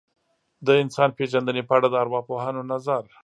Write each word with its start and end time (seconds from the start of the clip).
د 0.65 0.67
انسان 0.83 1.09
پېژندنې 1.17 1.63
په 1.65 1.73
اړه 1.77 1.87
د 1.89 1.95
ارواپوهانو 2.03 2.61
نظر. 2.71 3.03